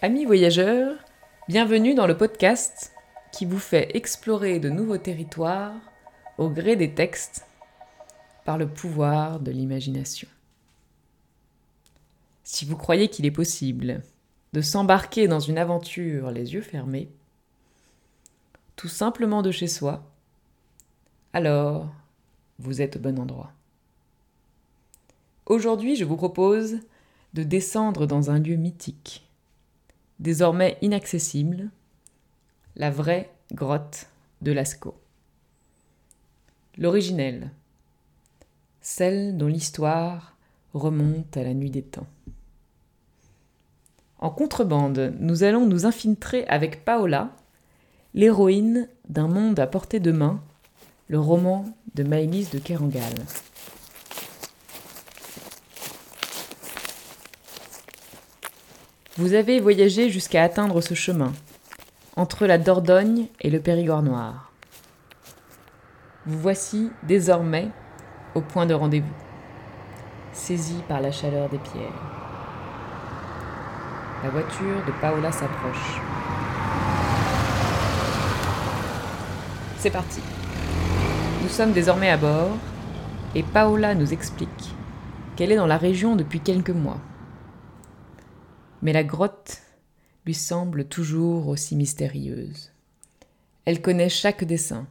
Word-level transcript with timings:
Amis 0.00 0.26
voyageurs, 0.26 0.96
bienvenue 1.48 1.92
dans 1.92 2.06
le 2.06 2.16
podcast 2.16 2.92
qui 3.32 3.44
vous 3.44 3.58
fait 3.58 3.96
explorer 3.96 4.60
de 4.60 4.68
nouveaux 4.68 4.96
territoires 4.96 5.74
au 6.38 6.48
gré 6.48 6.76
des 6.76 6.94
textes 6.94 7.44
par 8.44 8.58
le 8.58 8.68
pouvoir 8.68 9.40
de 9.40 9.50
l'imagination. 9.50 10.28
Si 12.44 12.64
vous 12.64 12.76
croyez 12.76 13.08
qu'il 13.08 13.26
est 13.26 13.32
possible 13.32 14.04
de 14.52 14.60
s'embarquer 14.60 15.26
dans 15.26 15.40
une 15.40 15.58
aventure 15.58 16.30
les 16.30 16.54
yeux 16.54 16.62
fermés, 16.62 17.08
tout 18.76 18.86
simplement 18.86 19.42
de 19.42 19.50
chez 19.50 19.66
soi, 19.66 20.04
alors 21.32 21.88
vous 22.60 22.80
êtes 22.80 22.94
au 22.94 23.00
bon 23.00 23.18
endroit. 23.18 23.50
Aujourd'hui, 25.46 25.96
je 25.96 26.04
vous 26.04 26.16
propose 26.16 26.78
de 27.34 27.42
descendre 27.42 28.06
dans 28.06 28.30
un 28.30 28.38
lieu 28.38 28.54
mythique 28.54 29.27
désormais 30.18 30.78
inaccessible, 30.82 31.70
la 32.76 32.90
vraie 32.90 33.30
grotte 33.52 34.06
de 34.42 34.52
Lascaux. 34.52 34.96
L'originelle, 36.76 37.50
celle 38.80 39.36
dont 39.36 39.48
l'histoire 39.48 40.36
remonte 40.74 41.36
à 41.36 41.42
la 41.42 41.54
nuit 41.54 41.70
des 41.70 41.82
temps. 41.82 42.06
En 44.18 44.30
contrebande, 44.30 45.14
nous 45.20 45.42
allons 45.44 45.66
nous 45.66 45.86
infiltrer 45.86 46.44
avec 46.46 46.84
Paola, 46.84 47.30
l'héroïne 48.14 48.88
d'un 49.08 49.28
monde 49.28 49.58
à 49.60 49.66
portée 49.66 50.00
de 50.00 50.10
main, 50.10 50.42
le 51.08 51.20
roman 51.20 51.64
de 51.94 52.02
Maëlys 52.02 52.50
de 52.50 52.58
Kerangal. 52.58 53.14
Vous 59.18 59.34
avez 59.34 59.58
voyagé 59.58 60.10
jusqu'à 60.10 60.44
atteindre 60.44 60.80
ce 60.80 60.94
chemin, 60.94 61.32
entre 62.14 62.46
la 62.46 62.56
Dordogne 62.56 63.26
et 63.40 63.50
le 63.50 63.58
Périgord 63.58 64.04
noir. 64.04 64.52
Vous 66.24 66.38
voici 66.38 66.92
désormais 67.02 67.66
au 68.36 68.40
point 68.42 68.64
de 68.64 68.74
rendez-vous, 68.74 69.12
saisi 70.32 70.76
par 70.86 71.00
la 71.00 71.10
chaleur 71.10 71.48
des 71.48 71.58
pierres. 71.58 72.00
La 74.22 74.30
voiture 74.30 74.84
de 74.86 74.92
Paola 75.00 75.32
s'approche. 75.32 76.00
C'est 79.78 79.90
parti. 79.90 80.20
Nous 81.42 81.48
sommes 81.48 81.72
désormais 81.72 82.10
à 82.10 82.16
bord 82.16 82.56
et 83.34 83.42
Paola 83.42 83.96
nous 83.96 84.12
explique 84.12 84.76
qu'elle 85.34 85.50
est 85.50 85.56
dans 85.56 85.66
la 85.66 85.76
région 85.76 86.14
depuis 86.14 86.38
quelques 86.38 86.70
mois 86.70 87.00
mais 88.82 88.92
la 88.92 89.04
grotte 89.04 89.62
lui 90.24 90.34
semble 90.34 90.86
toujours 90.86 91.48
aussi 91.48 91.76
mystérieuse. 91.76 92.70
Elle 93.64 93.82
connaît 93.82 94.08
chaque 94.08 94.44
dessin 94.44 94.86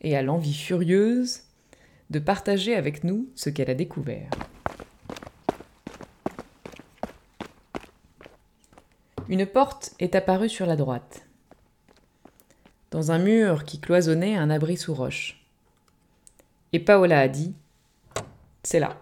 et 0.00 0.16
a 0.16 0.22
l'envie 0.22 0.54
furieuse 0.54 1.42
de 2.10 2.18
partager 2.18 2.74
avec 2.74 3.04
nous 3.04 3.28
ce 3.34 3.50
qu'elle 3.50 3.70
a 3.70 3.74
découvert. 3.74 4.30
Une 9.28 9.46
porte 9.46 9.94
est 9.98 10.14
apparue 10.14 10.48
sur 10.48 10.66
la 10.66 10.76
droite, 10.76 11.26
dans 12.90 13.12
un 13.12 13.18
mur 13.18 13.64
qui 13.64 13.80
cloisonnait 13.80 14.36
un 14.36 14.50
abri 14.50 14.76
sous 14.76 14.92
roche. 14.92 15.42
Et 16.72 16.80
Paola 16.80 17.20
a 17.20 17.28
dit 17.28 17.54
C'est 18.62 18.80
là. 18.80 19.01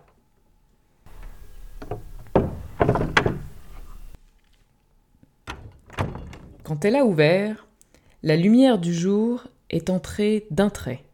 Quand 6.70 6.84
elle 6.84 6.94
a 6.94 7.04
ouvert, 7.04 7.66
la 8.22 8.36
lumière 8.36 8.78
du 8.78 8.94
jour 8.94 9.48
est 9.70 9.90
entrée 9.90 10.46
d'un 10.52 10.70
trait. 10.70 11.05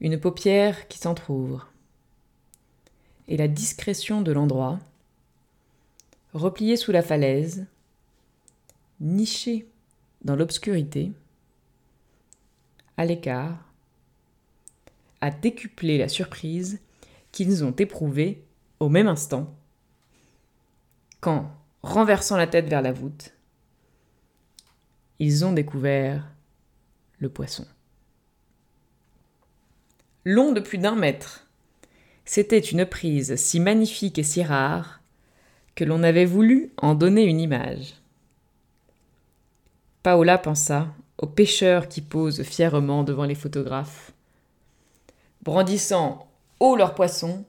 Une 0.00 0.18
paupière 0.18 0.88
qui 0.88 0.96
s'entr'ouvre. 0.96 1.68
Et 3.28 3.36
la 3.36 3.46
discrétion 3.46 4.22
de 4.22 4.32
l'endroit, 4.32 4.80
replié 6.32 6.78
sous 6.78 6.92
la 6.92 7.02
falaise, 7.02 7.66
niché 9.00 9.68
dans 10.22 10.34
l'obscurité, 10.34 11.12
à 12.96 13.04
l'écart, 13.04 13.70
a 15.20 15.30
décuplé 15.30 15.98
la 15.98 16.08
surprise 16.08 16.80
qu'ils 17.32 17.64
ont 17.64 17.76
éprouvée 17.76 18.42
au 18.80 18.88
même 18.88 19.08
instant, 19.08 19.54
quand, 21.20 21.54
renversant 21.82 22.38
la 22.38 22.46
tête 22.46 22.70
vers 22.70 22.80
la 22.80 22.92
voûte, 22.92 23.35
ils 25.18 25.44
ont 25.44 25.52
découvert 25.52 26.24
le 27.18 27.28
poisson. 27.28 27.66
Long 30.24 30.52
de 30.52 30.60
plus 30.60 30.78
d'un 30.78 30.96
mètre, 30.96 31.46
c'était 32.24 32.58
une 32.58 32.84
prise 32.84 33.36
si 33.36 33.60
magnifique 33.60 34.18
et 34.18 34.24
si 34.24 34.42
rare 34.42 35.00
que 35.74 35.84
l'on 35.84 36.02
avait 36.02 36.24
voulu 36.24 36.72
en 36.78 36.94
donner 36.94 37.22
une 37.22 37.40
image. 37.40 37.94
Paola 40.02 40.38
pensa 40.38 40.88
aux 41.18 41.26
pêcheurs 41.26 41.88
qui 41.88 42.00
posent 42.00 42.42
fièrement 42.42 43.04
devant 43.04 43.24
les 43.24 43.34
photographes, 43.34 44.12
brandissant 45.42 46.28
haut 46.60 46.76
leurs 46.76 46.94
poissons 46.94 47.44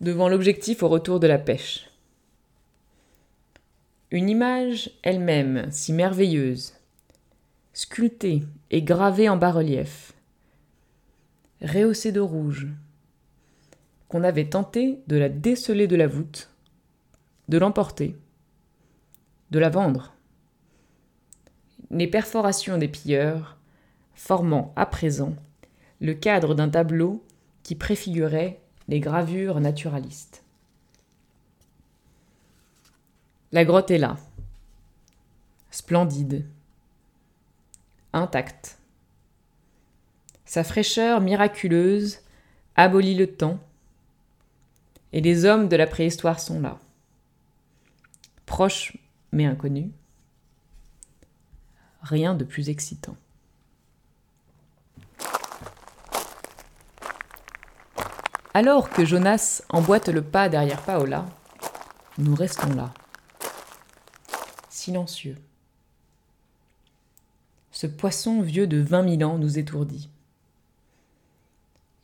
devant 0.00 0.28
l'objectif 0.28 0.82
au 0.82 0.88
retour 0.88 1.20
de 1.20 1.26
la 1.26 1.38
pêche. 1.38 1.90
Une 4.10 4.28
image 4.28 4.90
elle-même 5.02 5.68
si 5.70 5.92
merveilleuse, 5.92 6.74
sculptée 7.72 8.42
et 8.70 8.82
gravée 8.82 9.28
en 9.28 9.36
bas-relief, 9.36 10.12
rehaussée 11.62 12.12
de 12.12 12.20
rouge, 12.20 12.68
qu'on 14.08 14.24
avait 14.24 14.48
tenté 14.48 15.00
de 15.06 15.16
la 15.16 15.28
déceler 15.28 15.86
de 15.86 15.96
la 15.96 16.06
voûte, 16.06 16.50
de 17.48 17.58
l'emporter, 17.58 18.16
de 19.50 19.58
la 19.58 19.68
vendre. 19.68 20.14
Les 21.90 22.06
perforations 22.06 22.78
des 22.78 22.88
pilleurs 22.88 23.56
formant 24.14 24.72
à 24.76 24.86
présent 24.86 25.34
le 26.00 26.14
cadre 26.14 26.54
d'un 26.54 26.68
tableau 26.68 27.24
qui 27.62 27.74
préfigurait 27.74 28.60
les 28.88 29.00
gravures 29.00 29.60
naturalistes. 29.60 30.42
La 33.52 33.64
grotte 33.64 33.90
est 33.90 33.98
là, 33.98 34.16
splendide, 35.70 36.44
intacte. 38.12 38.78
Sa 40.44 40.64
fraîcheur 40.64 41.20
miraculeuse 41.20 42.20
abolit 42.76 43.14
le 43.14 43.26
temps, 43.26 43.58
et 45.12 45.20
les 45.20 45.44
hommes 45.44 45.68
de 45.68 45.76
la 45.76 45.86
préhistoire 45.86 46.40
sont 46.40 46.60
là. 46.60 46.78
Proches 48.46 48.96
mais 49.32 49.46
inconnus. 49.46 49.90
Rien 52.02 52.34
de 52.34 52.44
plus 52.44 52.68
excitant. 52.68 53.16
Alors 58.52 58.90
que 58.90 59.04
Jonas 59.04 59.62
emboîte 59.68 60.08
le 60.08 60.22
pas 60.22 60.48
derrière 60.48 60.82
Paola, 60.82 61.26
nous 62.18 62.34
restons 62.34 62.72
là, 62.74 62.92
silencieux. 64.68 65.36
Ce 67.80 67.86
poisson 67.86 68.42
vieux 68.42 68.66
de 68.66 68.76
vingt 68.76 69.02
mille 69.02 69.24
ans 69.24 69.38
nous 69.38 69.58
étourdit. 69.58 70.10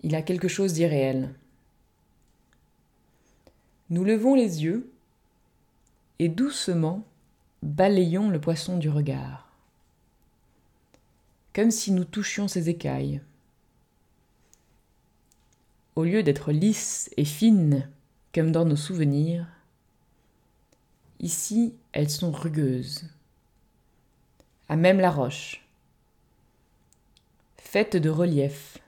Il 0.00 0.14
a 0.14 0.22
quelque 0.22 0.48
chose 0.48 0.72
d'irréel. 0.72 1.34
Nous 3.91 4.03
levons 4.03 4.34
les 4.34 4.64
yeux 4.64 4.91
et 6.19 6.31
doucement 6.31 7.05
balayons 7.62 8.31
le 8.31 8.40
poisson 8.40 8.78
du 8.78 8.88
regard, 8.88 9.52
comme 11.52 11.70
si 11.70 11.93
nous 11.93 12.06
touchions 12.06 12.49
ses 12.49 12.70
écailles. 12.70 13.20
Au 15.94 16.05
lieu 16.05 16.23
d'être 16.23 16.52
lisses 16.52 17.11
et 17.19 17.26
fines 17.26 17.87
comme 18.34 18.50
dans 18.50 18.64
nos 18.64 18.76
souvenirs, 18.76 19.46
ici 21.20 21.75
elles 21.93 22.08
sont 22.08 22.32
rugueuses, 22.32 23.11
à 24.70 24.76
même 24.76 25.00
la 25.00 25.11
roche 25.11 25.65
de 27.84 28.08
relief, 28.08 28.78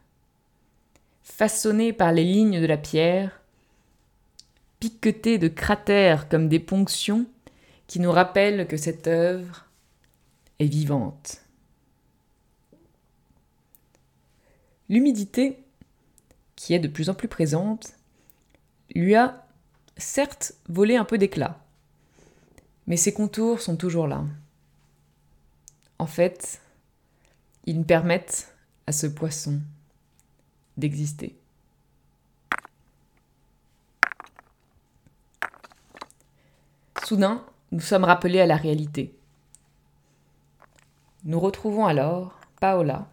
façonnée 1.22 1.92
par 1.92 2.10
les 2.10 2.24
lignes 2.24 2.58
de 2.58 2.66
la 2.66 2.78
pierre, 2.78 3.42
piquetée 4.80 5.36
de 5.36 5.48
cratères 5.48 6.26
comme 6.30 6.48
des 6.48 6.58
ponctions 6.58 7.26
qui 7.86 8.00
nous 8.00 8.10
rappellent 8.10 8.66
que 8.66 8.78
cette 8.78 9.06
œuvre 9.06 9.66
est 10.58 10.66
vivante. 10.66 11.42
L'humidité, 14.88 15.62
qui 16.56 16.72
est 16.72 16.78
de 16.78 16.88
plus 16.88 17.10
en 17.10 17.14
plus 17.14 17.28
présente, 17.28 17.92
lui 18.94 19.14
a 19.14 19.46
certes 19.98 20.54
volé 20.66 20.96
un 20.96 21.04
peu 21.04 21.18
d'éclat, 21.18 21.60
Mais 22.86 22.96
ces 22.96 23.12
contours 23.12 23.60
sont 23.60 23.76
toujours 23.76 24.06
là. 24.06 24.24
En 25.98 26.06
fait, 26.06 26.62
ils 27.66 27.84
permettent 27.84 28.54
à 28.88 28.92
ce 28.92 29.06
poisson 29.06 29.60
d'exister. 30.78 31.36
Soudain, 37.04 37.44
nous 37.70 37.82
sommes 37.82 38.04
rappelés 38.04 38.40
à 38.40 38.46
la 38.46 38.56
réalité. 38.56 39.14
Nous 41.24 41.38
retrouvons 41.38 41.84
alors 41.84 42.40
Paola, 42.60 43.06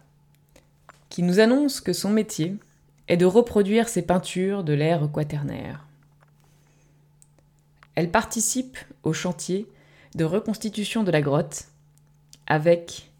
qui 1.10 1.22
nous 1.22 1.40
annonce 1.40 1.82
que 1.82 1.92
son 1.92 2.08
métier 2.08 2.56
est 3.08 3.18
de 3.18 3.26
reproduire 3.26 3.90
ses 3.90 4.00
peintures 4.00 4.64
de 4.64 4.72
l'ère 4.72 5.12
quaternaire. 5.12 5.84
Elle 7.96 8.10
participe 8.10 8.78
au 9.02 9.12
chantier 9.12 9.70
de 10.14 10.24
reconstitution 10.24 11.02
de 11.02 11.10
la 11.10 11.20
grotte 11.20 11.66
avec 12.46 13.10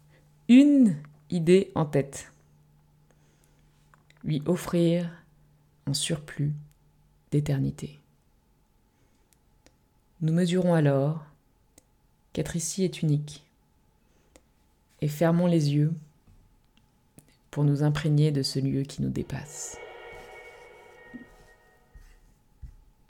une 0.49 0.97
idée 1.29 1.71
en 1.75 1.85
tête. 1.85 2.31
Lui 4.27 4.43
offrir 4.45 5.09
un 5.87 5.93
surplus 5.93 6.53
d'éternité. 7.31 7.97
Nous 10.21 10.33
mesurons 10.33 10.73
alors 10.73 11.25
qu'être 12.33 12.55
ici 12.55 12.83
est 12.83 13.01
unique 13.01 13.43
et 15.01 15.07
fermons 15.07 15.47
les 15.47 15.73
yeux 15.73 15.93
pour 17.51 17.63
nous 17.63 17.83
imprégner 17.83 18.31
de 18.31 18.43
ce 18.43 18.59
lieu 18.59 18.83
qui 18.83 19.01
nous 19.01 19.09
dépasse. 19.09 19.77